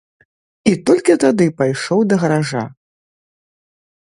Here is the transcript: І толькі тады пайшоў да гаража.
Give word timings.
І 0.71 0.71
толькі 0.89 1.17
тады 1.25 1.45
пайшоў 1.59 1.99
да 2.13 2.19
гаража. 2.25 2.63